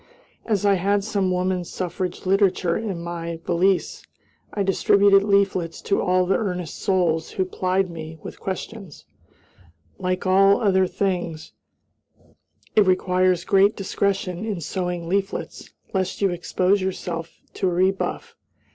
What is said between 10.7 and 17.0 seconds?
things, it requires great discretion in sowing leaflets, lest you expose